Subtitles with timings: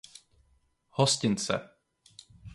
[0.97, 1.61] Hostince.